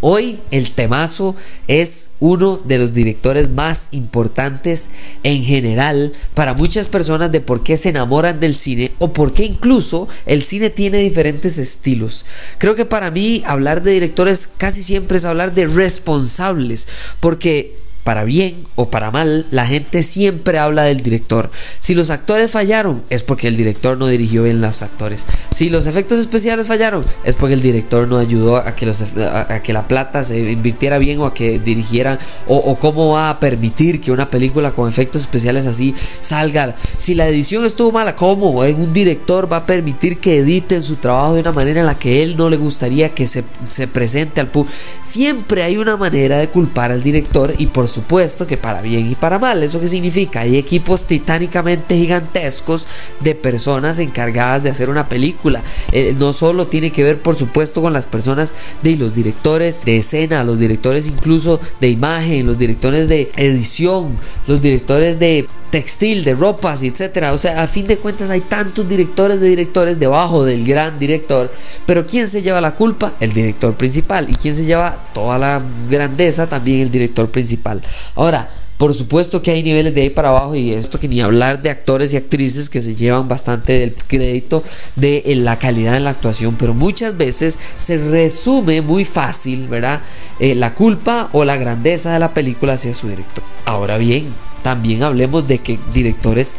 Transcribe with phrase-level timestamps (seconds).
[0.00, 1.34] Hoy el temazo
[1.68, 4.90] es uno de los directores más importantes
[5.22, 9.44] en general para muchas personas de por qué se enamoran del cine o por qué
[9.44, 12.26] incluso el cine tiene diferentes estilos.
[12.58, 16.88] Creo que para mí hablar de directores casi siempre es hablar de responsables
[17.20, 21.50] porque para bien o para mal, la gente siempre habla del director.
[21.80, 25.26] Si los actores fallaron, es porque el director no dirigió bien los actores.
[25.50, 29.60] Si los efectos especiales fallaron, es porque el director no ayudó a que, los, a,
[29.60, 34.00] que la plata se invirtiera bien o a que dirigiera o, cómo va a permitir
[34.00, 36.76] que una película con efectos especiales así salga.
[36.96, 41.34] Si la edición estuvo mala, ¿cómo un director va a permitir que editen su trabajo
[41.34, 44.46] de una manera en la que él no le gustaría que se, se presente al
[44.46, 44.76] público?
[45.02, 49.14] Siempre hay una manera de culpar al director y por supuesto que para bien y
[49.14, 49.62] para mal.
[49.62, 50.40] ¿Eso qué significa?
[50.40, 52.86] Hay equipos titánicamente gigantescos
[53.20, 55.62] de personas encargadas de hacer una película.
[55.92, 59.96] Eh, no solo tiene que ver, por supuesto, con las personas de los directores de
[59.96, 66.34] escena, los directores incluso de imagen, los directores de edición, los directores de textil, de
[66.34, 67.32] ropas, etcétera.
[67.32, 71.52] O sea, a fin de cuentas hay tantos directores de directores debajo del gran director,
[71.84, 73.14] pero ¿quién se lleva la culpa?
[73.20, 74.30] El director principal.
[74.30, 76.48] ¿Y quién se lleva toda la grandeza?
[76.48, 77.82] También el director principal.
[78.14, 81.62] Ahora, por supuesto que hay niveles de ahí para abajo y esto que ni hablar
[81.62, 84.62] de actores y actrices que se llevan bastante del crédito
[84.96, 90.02] de la calidad en la actuación, pero muchas veces se resume muy fácil, ¿verdad?
[90.40, 93.42] Eh, la culpa o la grandeza de la película hacia su director.
[93.64, 94.26] Ahora bien,
[94.66, 96.56] también hablemos de que directores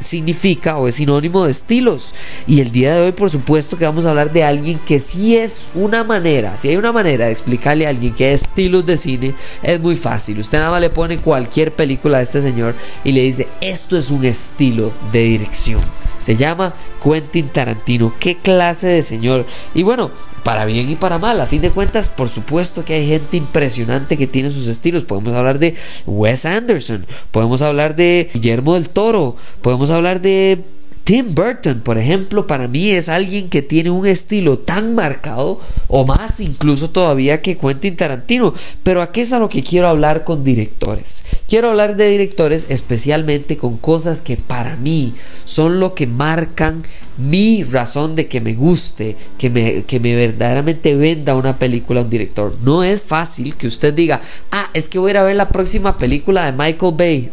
[0.00, 2.12] significa o es sinónimo de estilos.
[2.48, 5.36] Y el día de hoy, por supuesto, que vamos a hablar de alguien que sí
[5.36, 8.96] es una manera, si hay una manera de explicarle a alguien que es estilos de
[8.96, 10.40] cine, es muy fácil.
[10.40, 14.10] Usted nada más le pone cualquier película a este señor y le dice, esto es
[14.10, 15.80] un estilo de dirección.
[16.18, 18.12] Se llama Quentin Tarantino.
[18.18, 19.46] ¿Qué clase de señor?
[19.74, 20.10] Y bueno,
[20.44, 21.40] para bien y para mal.
[21.40, 25.04] A fin de cuentas, por supuesto que hay gente impresionante que tiene sus estilos.
[25.04, 25.74] Podemos hablar de
[26.06, 30.62] Wes Anderson, podemos hablar de Guillermo del Toro, podemos hablar de
[31.08, 36.04] Tim Burton, por ejemplo, para mí es alguien que tiene un estilo tan marcado, o
[36.04, 38.52] más incluso todavía que Quentin Tarantino.
[38.82, 41.22] Pero aquí es a lo que quiero hablar con directores.
[41.48, 45.14] Quiero hablar de directores especialmente con cosas que para mí
[45.46, 46.84] son lo que marcan
[47.16, 52.04] mi razón de que me guste, que me, que me verdaderamente venda una película a
[52.04, 52.54] un director.
[52.60, 54.20] No es fácil que usted diga,
[54.50, 57.30] ah, es que voy a ir a ver la próxima película de Michael Bay.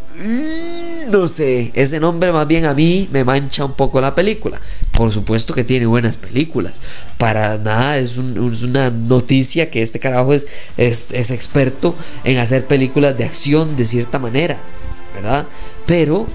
[1.28, 4.60] Sé, ese nombre más bien a mí me mancha un poco la película.
[4.92, 6.82] Por supuesto que tiene buenas películas.
[7.18, 13.18] Para nada es, una noticia que este carajo es, es, es experto en hacer películas
[13.18, 14.58] de acción de cierta manera,
[15.14, 15.48] ¿verdad?
[15.86, 16.28] Pero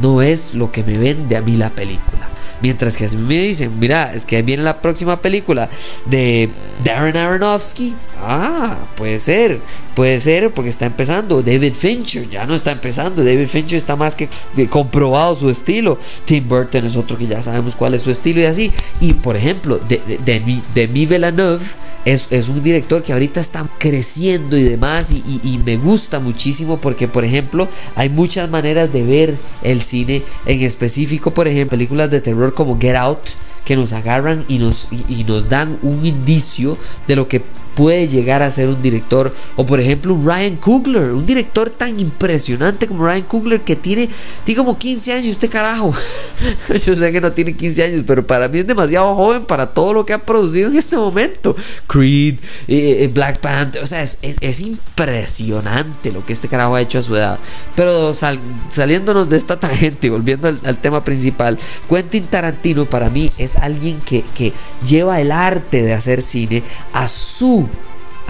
[0.00, 2.28] no es lo que me vende a mí la película.
[2.62, 5.68] Mientras que a mí me dicen, mira, es que viene la próxima película
[6.06, 6.50] de
[6.84, 7.94] Darren Aronofsky.
[8.22, 9.60] Ah, puede ser,
[9.94, 11.42] puede ser porque está empezando.
[11.42, 13.24] David Fincher ya no está empezando.
[13.24, 14.28] David Fincher está más que
[14.68, 15.98] comprobado su estilo.
[16.26, 18.72] Tim Burton es otro que ya sabemos cuál es su estilo y así.
[19.00, 21.64] Y por ejemplo, de, de, de, Mi Villeneuve
[22.04, 25.12] es, es, un director que ahorita está creciendo y demás.
[25.12, 30.22] Y me gusta muchísimo porque, por ejemplo, hay muchas maneras de ver el cine.
[30.44, 33.20] En específico, por ejemplo, películas de terror como Get Out
[33.64, 37.42] que nos agarran y nos, y, nos dan un indicio de lo que
[37.80, 39.34] puede llegar a ser un director.
[39.56, 44.10] O por ejemplo, Ryan Coogler, un director tan impresionante como Ryan Coogler que tiene,
[44.44, 45.94] tiene como 15 años este carajo.
[46.68, 49.94] Yo sé que no tiene 15 años, pero para mí es demasiado joven para todo
[49.94, 51.56] lo que ha producido en este momento.
[51.86, 52.34] Creed,
[52.68, 56.98] eh, eh, Black Panther, o sea, es, es, impresionante lo que este carajo ha hecho
[56.98, 57.38] a su edad.
[57.76, 61.58] Pero saliéndonos de esta tangente y volviendo al, al, tema principal,
[61.88, 64.52] Quentin Tarantino para mí es alguien que, que
[64.86, 66.62] lleva el arte de hacer cine
[66.92, 67.69] a su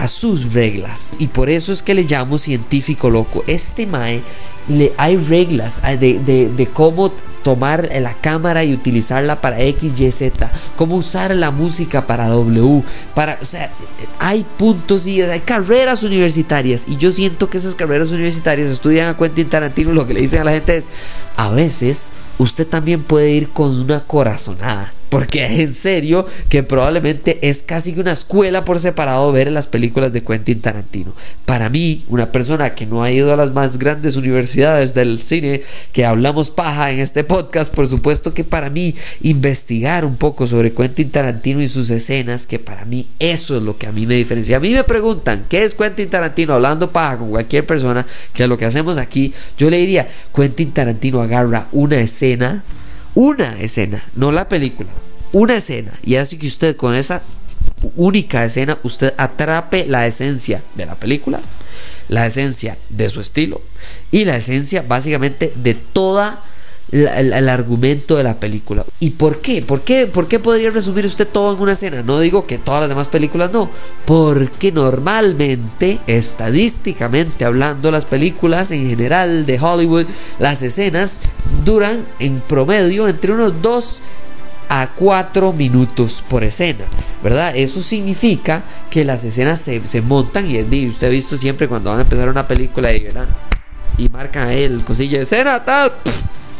[0.01, 1.13] a sus reglas.
[1.19, 3.43] Y por eso es que le llamo científico loco.
[3.45, 4.23] Este Mae
[4.67, 7.13] le, hay reglas de, de, de, cómo
[7.43, 12.83] tomar la cámara y utilizarla para X, Y, Z, cómo usar la música para W,
[13.13, 13.71] para, o sea,
[14.17, 19.17] hay puntos y hay carreras universitarias y yo siento que esas carreras universitarias estudian a
[19.17, 20.87] Quentin Tarantino lo que le dicen a la gente es,
[21.37, 22.11] a veces
[22.41, 24.91] usted también puede ir con una corazonada.
[25.09, 29.67] Porque es en serio que probablemente es casi que una escuela por separado ver las
[29.67, 31.13] películas de Quentin Tarantino.
[31.43, 35.63] Para mí, una persona que no ha ido a las más grandes universidades del cine,
[35.91, 40.71] que hablamos paja en este podcast, por supuesto que para mí investigar un poco sobre
[40.71, 44.15] Quentin Tarantino y sus escenas, que para mí eso es lo que a mí me
[44.15, 44.55] diferencia.
[44.55, 46.53] A mí me preguntan, ¿qué es Quentin Tarantino?
[46.53, 51.19] Hablando paja con cualquier persona, que lo que hacemos aquí, yo le diría, Quentin Tarantino
[51.19, 52.30] agarra una escena
[53.15, 54.89] una escena, no la película,
[55.31, 55.91] una escena.
[56.03, 57.21] Y hace que usted con esa
[57.95, 61.39] única escena usted atrape la esencia de la película,
[62.09, 63.61] la esencia de su estilo
[64.11, 66.43] y la esencia básicamente de toda
[66.91, 68.85] el, argumento de la película.
[68.99, 69.61] ¿Y por qué?
[69.61, 70.07] ¿Por qué?
[70.07, 72.03] ¿Por qué podría resumir usted todo en una escena?
[72.03, 73.69] No digo que todas las demás películas no,
[74.05, 80.05] porque normalmente, estadísticamente hablando, las películas en general de Hollywood,
[80.39, 81.21] las escenas
[81.65, 84.01] duran en promedio entre unos dos
[84.69, 86.85] a 4 minutos por escena,
[87.21, 87.55] ¿verdad?
[87.55, 91.99] Eso significa que las escenas se, se montan y usted ha visto siempre cuando van
[91.99, 93.27] a empezar una película y, ¿verdad?
[93.97, 95.93] y marcan el cosillo de escena, tal,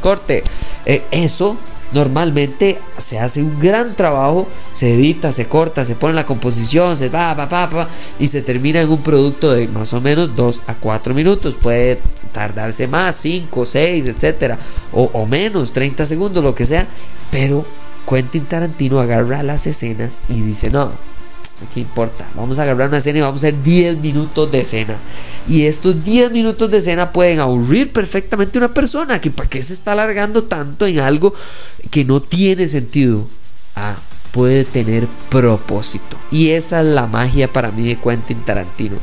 [0.02, 0.44] corte.
[0.86, 1.58] Eh, eso
[1.94, 7.10] normalmente se hace un gran trabajo, se edita, se corta, se pone la composición, se
[7.10, 7.88] va, va, va, va,
[8.20, 11.56] y se termina en un producto de más o menos 2 a 4 minutos.
[11.56, 12.00] Puede
[12.32, 14.58] tardarse más, 5, 6, etcétera,
[14.94, 16.88] o, o menos, 30 segundos, lo que sea,
[17.30, 17.66] pero
[18.10, 20.92] Quentin Tarantino agarra las escenas y dice: No,
[21.74, 22.28] ¿qué importa?
[22.36, 24.98] Vamos a agarrar una escena y vamos a hacer 10 minutos de escena.
[25.48, 29.20] Y estos 10 minutos de escena pueden aburrir perfectamente a una persona.
[29.20, 31.34] Que ¿Para qué se está alargando tanto en algo
[31.90, 33.28] que no tiene sentido?
[33.76, 33.96] Ah,
[34.32, 36.18] puede tener propósito.
[36.32, 38.98] Y esa es la magia para mí de Quentin Tarantino.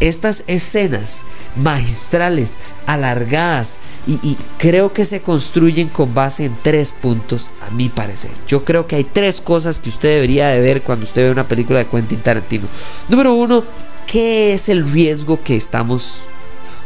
[0.00, 1.24] Estas escenas
[1.56, 8.30] magistrales, alargadas, y, creo que se construyen con base en tres puntos, a mi parecer.
[8.46, 11.48] Yo creo que hay tres cosas que usted debería de ver cuando usted ve una
[11.48, 12.68] película de Quentin Tarantino.
[13.08, 13.64] Número uno,
[14.06, 16.28] ¿qué es el riesgo que estamos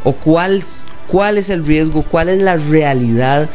[0.03, 0.63] o cuál
[1.11, 3.49] cuál es el riesgo, cuál es la realidad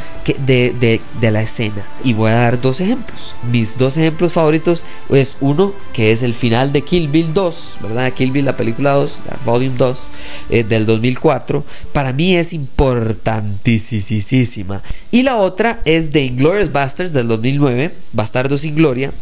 [0.44, 1.82] de, de, de, la escena.
[2.04, 3.34] Y voy a dar dos ejemplos.
[3.50, 8.12] Mis dos ejemplos favoritos es uno que es el final de Kill Bill 2, ¿verdad?
[8.12, 10.10] Kill Bill, la película 2, la Volume 2
[10.50, 11.64] eh, del 2004.
[11.94, 14.82] Para mí es importantísima.
[15.10, 19.12] Y la otra es de Inglorious Bastards del 2009, Bastardos sin Gloria,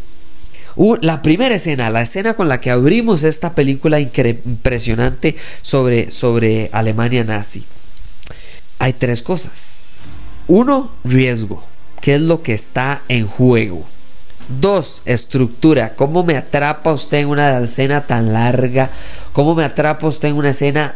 [0.77, 6.69] Uh, la primera escena, la escena con la que abrimos esta película impresionante sobre, sobre
[6.73, 7.63] Alemania nazi.
[8.85, 9.79] Hay tres cosas.
[10.47, 11.63] Uno, riesgo.
[12.01, 13.83] ¿Qué es lo que está en juego?
[14.61, 15.95] Dos, estructura.
[15.95, 18.91] ¿Cómo me atrapa usted en una escena tan larga?
[19.33, 20.93] ¿Cómo me atrapa usted en una escena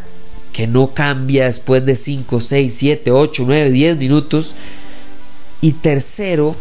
[0.53, 4.53] que no cambia después de 5, 6, 7, 8, 9, 10 minutos?
[5.59, 6.55] Y tercero,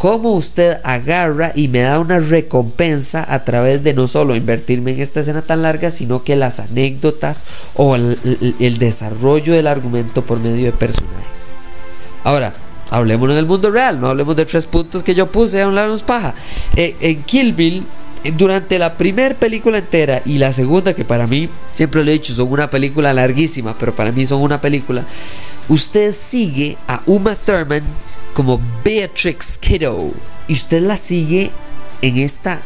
[0.00, 5.02] cómo usted agarra y me da una recompensa a través de no solo invertirme en
[5.02, 7.44] esta escena tan larga, sino que las anécdotas
[7.74, 11.58] o el, desarrollo del argumento por medio de personajes.
[12.24, 12.54] Ahora,
[12.88, 16.34] hablemos en el mundo real, no hablemos de tres puntos que yo puse, hablarnos paja.
[16.76, 17.84] Eh, en Kill Bill,
[18.38, 22.32] durante la primera película entera y la segunda, que para mí, siempre lo he dicho,
[22.32, 25.04] son una película larguísima, pero para mí son una película,
[25.68, 27.82] usted sigue a Uma Thurman
[28.34, 30.12] como Beatrix Kiddo
[30.48, 31.50] y usted la sigue
[32.02, 32.60] en esta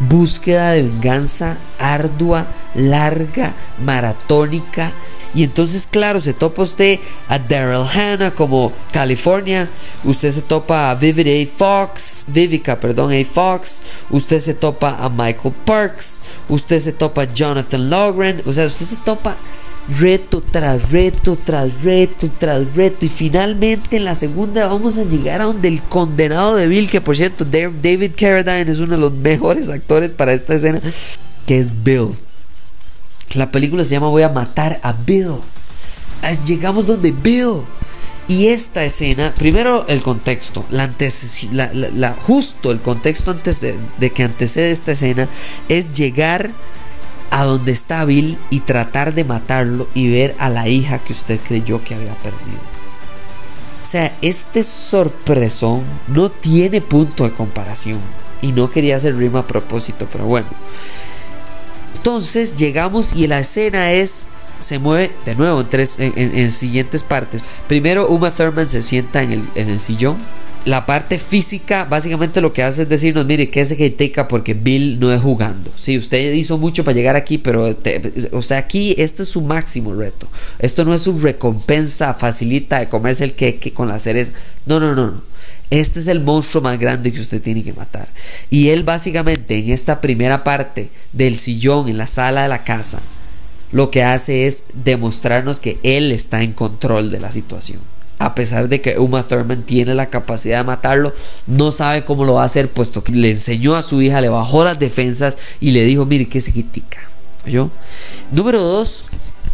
[0.00, 4.92] búsqueda de venganza ardua, larga, maratónica.
[5.34, 9.68] Y entonces, claro, se topa usted a Daryl Hannah como California.
[10.04, 11.56] Usted se topa a Vivid A.
[11.56, 13.24] Fox, Vivica, perdón, A.
[13.24, 13.82] Fox.
[14.10, 16.22] Usted se topa a Michael Parks.
[16.48, 18.42] Usted se topa a Jonathan Logren.
[18.46, 19.36] O sea, usted se topa
[19.98, 23.04] reto tras reto, tras reto, tras reto.
[23.04, 27.00] Y finalmente en la segunda vamos a llegar a donde el condenado de Bill, que
[27.00, 30.80] por cierto, David Carradine es uno de los mejores actores para esta escena,
[31.46, 32.08] que es Bill.
[33.34, 35.40] La película se llama Voy a matar a Bill.
[36.46, 37.62] Llegamos donde Bill.
[38.26, 40.90] Y esta escena, primero el contexto, la
[41.52, 45.28] la, la, justo el contexto antes de, de que antecede esta escena
[45.68, 46.50] es llegar
[47.34, 51.40] a donde está Bill y tratar de matarlo y ver a la hija que usted
[51.44, 52.60] creyó que había perdido.
[53.82, 57.98] O sea, este sorpresón no tiene punto de comparación.
[58.40, 60.46] Y no quería hacer rima a propósito, pero bueno.
[61.96, 64.26] Entonces llegamos y la escena es
[64.60, 67.42] se mueve de nuevo en, tres, en, siguientes partes.
[67.66, 70.18] Primero, Uma Thurman se sienta en el, en el sillón
[70.64, 74.98] la parte física básicamente lo que hace es decirnos, mire, que se teca porque Bill
[74.98, 75.70] no es jugando.
[75.74, 77.76] Sí, usted hizo mucho para llegar aquí, pero
[78.32, 80.26] o sea, aquí este es su máximo reto.
[80.58, 84.32] Esto no es su recompensa facilita de comerse el queque con las cereza.
[84.66, 85.22] No, no, no, no.
[85.70, 88.08] Este es el monstruo más grande que usted tiene que matar.
[88.50, 93.00] Y él básicamente en esta primera parte del sillón en la sala de la casa,
[93.72, 97.80] lo que hace es demostrarnos que él está en control de la situación
[98.18, 101.12] a pesar de que Uma Thurman tiene la capacidad de matarlo,
[101.46, 104.28] no sabe cómo lo va a hacer, puesto que le enseñó a su hija, le
[104.28, 106.98] bajó las defensas y le dijo, mire, que se critica.
[107.46, 107.70] ¿Yo?
[108.30, 109.04] Número dos,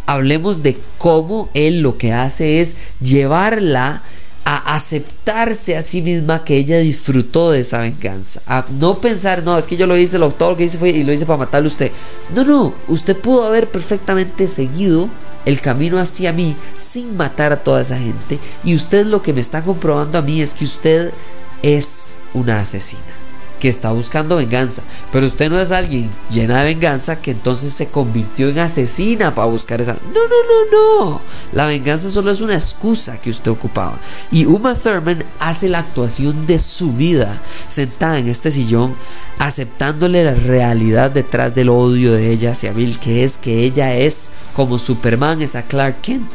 [0.05, 4.01] hablemos de cómo él lo que hace es llevarla
[4.45, 8.41] a aceptarse a sí misma que ella disfrutó de esa venganza.
[8.47, 10.89] A no pensar, no, es que yo lo hice, lo, todo lo que hice fue
[10.89, 11.91] y lo hice para matarle a usted.
[12.33, 15.09] No, no, usted pudo haber perfectamente seguido
[15.45, 18.39] el camino hacia mí sin matar a toda esa gente.
[18.63, 21.13] Y usted lo que me está comprobando a mí es que usted
[21.61, 23.20] es una asesina
[23.61, 24.81] que está buscando venganza.
[25.11, 29.47] Pero usted no es alguien llena de venganza que entonces se convirtió en asesina para
[29.47, 29.93] buscar esa.
[29.93, 31.21] No, no, no, no.
[31.53, 33.99] La venganza solo es una excusa que usted ocupaba.
[34.31, 38.95] Y Uma Thurman hace la actuación de su vida sentada en este sillón,
[39.37, 44.31] aceptándole la realidad detrás del odio de ella hacia Bill, que es que ella es
[44.53, 46.27] como Superman es a Clark Kent.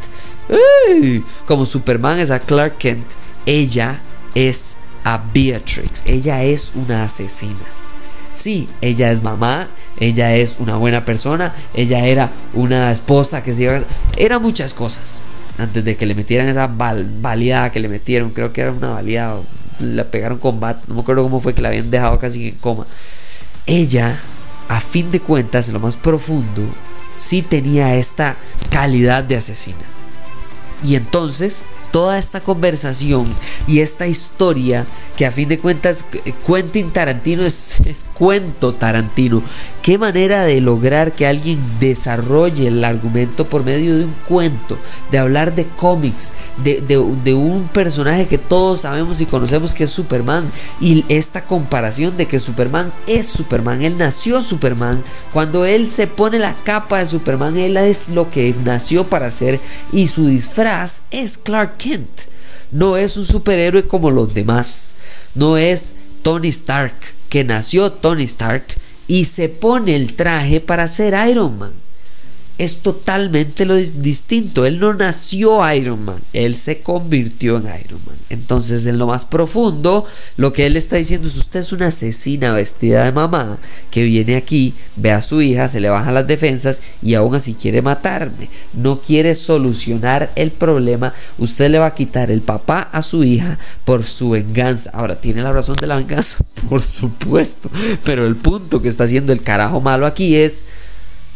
[1.45, 3.05] Como Superman es a Clark Kent,
[3.47, 4.01] ella
[4.37, 6.03] es a Beatrix.
[6.05, 7.55] Ella es una asesina.
[8.33, 9.69] Sí, ella es mamá,
[10.01, 13.83] ella es una buena persona, ella era una esposa que se iba a...
[14.17, 15.21] Era muchas cosas.
[15.59, 19.39] Antes de que le metieran esa baleada que le metieron, creo que era una baleada,
[19.79, 22.57] la pegaron con bat, no me acuerdo cómo fue que la habían dejado casi en
[22.57, 22.85] coma.
[23.65, 24.19] Ella,
[24.69, 26.63] a fin de cuentas, en lo más profundo,
[27.15, 28.37] sí tenía esta
[28.71, 29.87] calidad de asesina.
[30.83, 31.65] Y entonces
[31.97, 33.35] toda esta conversación
[33.67, 36.05] y esta historia que a fin de cuentas
[36.47, 37.77] Quentin Tarantino es,
[38.15, 39.43] cuento Tarantino.
[39.83, 44.77] Qué manera de lograr que alguien desarrolle el argumento por medio de un cuento,
[45.13, 46.33] de hablar de cómics,
[46.65, 50.51] de, de un personaje que todos sabemos y conocemos que es Superman.
[50.81, 55.03] Y esta comparación de que Superman es Superman, él nació Superman.
[55.33, 59.61] Cuando él se pone la capa de Superman, él es lo que nació para ser
[59.93, 62.36] y su disfraz es Clark Kent.
[62.73, 64.93] No es un superhéroe como los demás.
[65.35, 66.95] No es Tony Stark,
[67.29, 68.67] que nació Tony Stark
[69.09, 71.86] y se pone el traje para ser Iron Man
[72.59, 74.65] es totalmente lo distinto.
[74.65, 78.17] Él no nació Iron Man, él se convirtió en Iron Man.
[78.29, 80.05] Entonces, en lo más profundo,
[80.37, 83.59] lo que él está diciendo es: Usted es una asesina vestida de mamá
[83.91, 87.55] que viene aquí, ve a su hija, se le bajan las defensas y aún así
[87.55, 88.49] quiere matarme.
[88.73, 91.13] No quiere solucionar el problema.
[91.39, 94.91] Usted le va a quitar el papá a su hija por su venganza.
[94.95, 96.39] Ahora, ¿tiene la razón de la venganza?
[96.69, 97.71] Por supuesto.
[98.05, 100.67] Pero el punto que está haciendo el carajo malo aquí es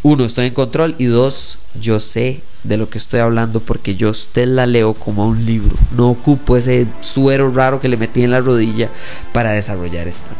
[0.03, 4.11] uno, estoy en control y dos, yo sé de lo que estoy hablando porque yo
[4.11, 5.77] usted la leo como un libro.
[5.95, 8.89] No ocupo ese suero raro que le metí en la rodilla
[9.33, 10.31] para desarrollar esta.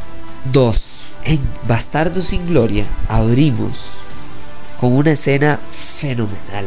[0.51, 3.97] Dos, en Bastardo sin Gloria abrimos
[4.81, 6.65] con una escena fenomenal.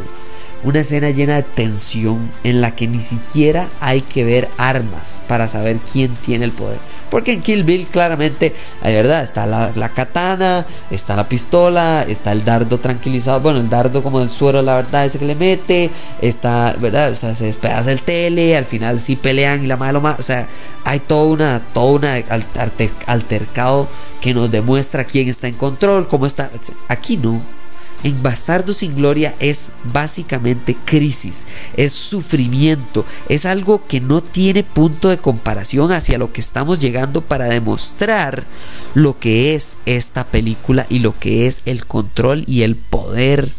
[0.64, 5.48] Una escena llena de tensión en la que ni siquiera hay que ver armas para
[5.48, 6.80] saber quién tiene el poder
[7.13, 12.43] porque en Kill Bill claramente, hay verdad, está la, katana, está la pistola, está el
[12.43, 13.39] dardo tranquilizado.
[13.39, 15.91] Bueno, el dardo como el suero, la verdad, ese que le mete.
[16.24, 17.12] Está, ¿verdad?
[17.12, 18.58] O sea, se despedaza el tele.
[18.58, 20.17] Al final sí pelean y la madre lo más.
[20.17, 20.48] O sea,
[20.86, 22.15] hay toda una, toda una
[23.05, 23.88] altercado
[24.20, 26.50] que nos demuestra quién está en control, cómo está.
[26.88, 27.62] Aquí no
[28.04, 35.10] en Bastardo sin Gloria es básicamente crisis, es sufrimiento, es algo que no tiene punto
[35.10, 38.44] de comparación hacia lo que estamos llegando para demostrar
[38.94, 43.50] lo que es esta película y lo que es el control y el poder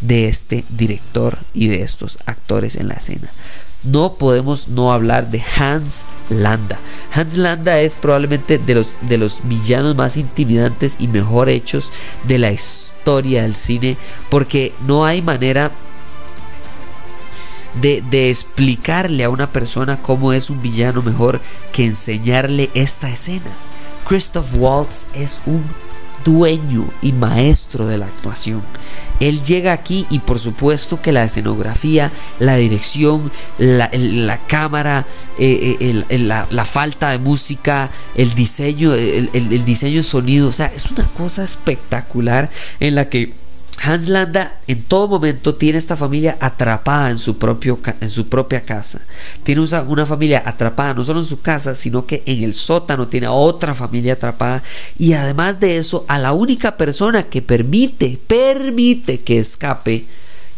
[0.00, 3.30] de este director y de estos actores en la escena
[3.86, 6.78] no podemos no hablar de Hans Landa.
[7.12, 11.92] Hans Landa es probablemente de los, de los villanos más intimidantes y mejor hechos
[12.24, 13.96] de la historia del cine,
[14.28, 15.70] porque no hay manera
[17.80, 21.40] de, de, explicarle a una persona cómo es un villano mejor
[21.72, 23.52] que enseñarle esta escena.
[24.08, 25.62] Christoph Waltz es un
[26.24, 28.62] dueño y maestro de la actuación.
[29.20, 35.06] Él llega aquí y por supuesto que la escenografía, la dirección, la, cámara,
[35.38, 40.66] eh, eh, la, falta de música, el diseño, el, el diseño de sonido, o sea,
[40.66, 43.45] es una cosa espectacular en la que
[43.82, 48.62] Hans Landa en todo momento tiene esta familia atrapada en su, propio, en su propia
[48.62, 49.00] casa.
[49.42, 53.28] Tiene una familia atrapada no solo en su casa, sino que en el sótano tiene
[53.28, 54.62] otra familia atrapada.
[54.98, 60.06] Y además de eso, a la única persona que permite, permite que escape,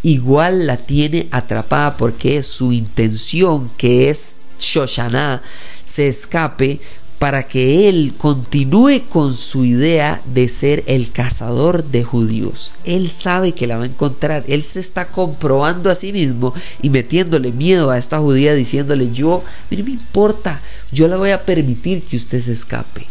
[0.03, 5.43] igual la tiene atrapada porque es su intención, que es Shoshana,
[5.85, 6.81] se escape
[7.19, 12.75] para que él continúe con su idea de ser el cazador de judíos.
[12.85, 16.91] Él sabe que la va a encontrar, él se está comprobando a sí mismo y
[16.91, 20.61] metiéndole miedo a esta judía diciéndole, yo, mire, me importa,
[20.93, 23.07] yo le voy a permitir que usted se escape.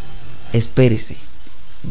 [0.54, 1.18] Espérese.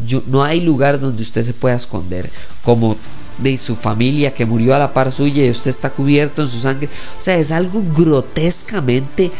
[0.07, 2.29] Yo, no hay lugar donde usted se pueda esconder,
[2.63, 2.97] como
[3.37, 6.59] de su familia que murió a la par suya y usted está cubierto en su
[6.59, 6.89] sangre.
[7.17, 9.31] O sea, es algo grotescamente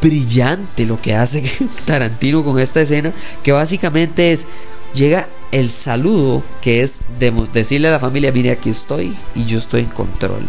[0.00, 1.42] brillante lo que hace
[1.86, 4.46] Tarantino con esta escena, que básicamente es,
[4.94, 7.00] llega el saludo, que es
[7.52, 10.46] decirle a la familia, mire, aquí estoy y yo estoy en control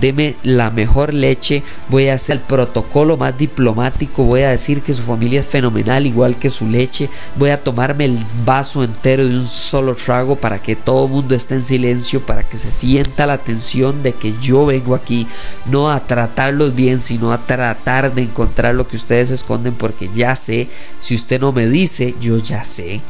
[0.00, 4.94] deme la mejor leche, voy a hacer el protocolo más diplomático, voy a decir que
[4.94, 9.38] su familia es fenomenal igual que su leche, voy a tomarme el vaso entero de
[9.38, 13.26] un solo trago para que todo el mundo esté en silencio, para que se sienta
[13.26, 15.26] la tensión de que yo vengo aquí
[15.66, 20.36] no a tratarlos bien, sino a tratar de encontrar lo que ustedes esconden porque ya
[20.36, 23.00] sé, si usted no me dice, yo ya sé.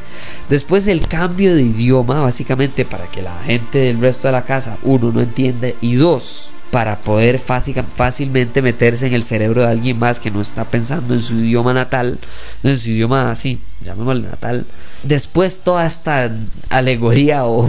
[0.49, 4.77] Después el cambio de idioma, básicamente para que la gente del resto de la casa,
[4.83, 10.19] uno, no entiende y dos, para poder fácilmente meterse en el cerebro de alguien más
[10.19, 12.19] que no está pensando en su idioma natal,
[12.63, 14.65] en su idioma así, llamémosle natal.
[15.03, 16.29] Después toda esta
[16.67, 17.61] alegoría o,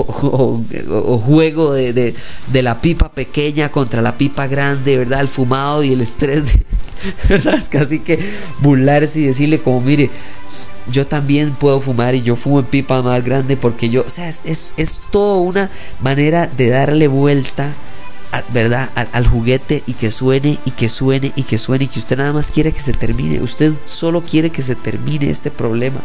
[1.25, 2.17] juego de,
[2.53, 5.21] la pipa pequeña contra la pipa grande, ¿verdad?
[5.21, 6.43] El fumado y el estrés,
[7.29, 7.55] ¿verdad?
[7.55, 8.19] Es casi que
[8.59, 10.11] burlarse y decirle como, mire,
[10.91, 14.29] yo también puedo fumar y yo fumo en pipa más grande porque yo, o sea,
[14.29, 15.71] es, es, es toda una
[16.01, 17.73] manera de darle vuelta
[18.52, 18.90] ¿verdad?
[19.12, 22.33] Al, juguete y que suene y que suene y que suene y que usted nada
[22.33, 23.40] más quiere que se termine.
[23.40, 26.00] Usted solo quiere que se termine este problema.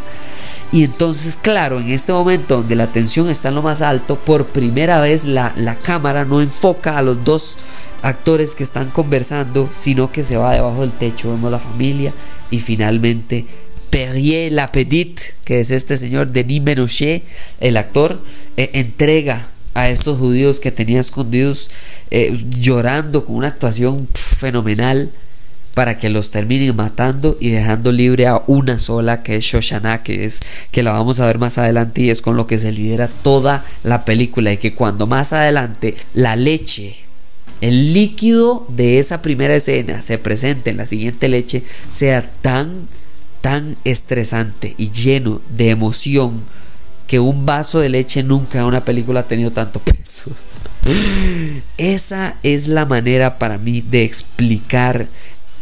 [0.72, 4.46] Y entonces, claro, en este momento donde la tensión está en lo más alto, por
[4.46, 7.58] primera vez la, la cámara no enfoca a los dos
[8.02, 12.12] actores que están conversando, sino que se va debajo del techo, vemos la familia
[12.50, 13.46] y finalmente
[13.92, 17.22] Perrier Lapedit, que es este señor Denis Menochet,
[17.60, 18.18] el actor,
[18.56, 21.70] eh, entrega a estos judíos que tenía escondidos
[22.10, 25.10] eh, llorando con una actuación fenomenal
[25.74, 30.24] para que los terminen matando y dejando libre a una sola que es Shoshana que
[30.24, 33.08] es que la vamos a ver más adelante y es con lo que se lidera
[33.08, 34.52] toda la película.
[34.52, 36.96] Y que cuando más adelante la leche
[37.60, 42.88] el líquido de esa primera escena se presente en la siguiente leche sea tan
[43.40, 46.42] tan estresante y lleno de emoción
[47.12, 50.30] que un vaso de leche nunca en una película ha tenido tanto peso.
[51.76, 55.08] Esa es la manera para mí de explicar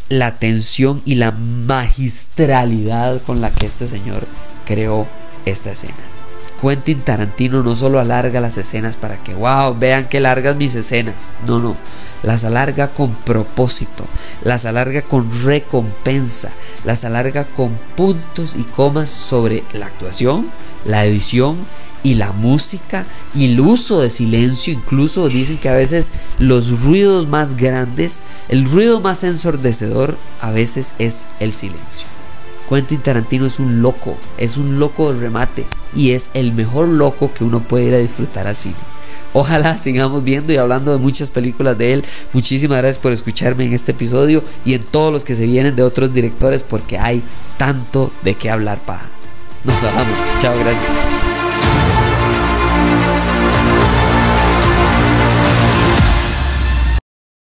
[0.09, 4.29] la tensión y la magistralidad con la que este señor
[4.65, 5.09] creó
[5.45, 6.10] esta escena.
[6.61, 11.33] Quentin Tarantino no solo alarga las escenas para que, wow, vean que largas mis escenas.
[11.47, 11.77] No, no.
[12.23, 14.05] Las alarga con propósito.
[14.43, 16.51] Las alarga con recompensa.
[16.85, 20.47] Las alarga con puntos y comas sobre la actuación,
[20.85, 21.57] la edición
[22.03, 24.73] y la música y el uso de silencio.
[24.73, 30.95] Incluso dicen que a veces los ruidos más grandes, el ruido más ensordecedor, a veces
[30.99, 32.20] es el silencio.
[32.71, 37.33] Quentin Tarantino es un loco, es un loco de remate y es el mejor loco
[37.35, 38.77] que uno puede ir a disfrutar al cine.
[39.33, 42.05] Ojalá sigamos viendo y hablando de muchas películas de él.
[42.33, 45.83] Muchísimas gracias por escucharme en este episodio y en todos los que se vienen de
[45.83, 47.23] otros directores porque hay
[47.59, 49.03] tanto de qué hablar para.
[49.65, 50.17] Nos hablamos.
[50.41, 51.30] Chao, gracias.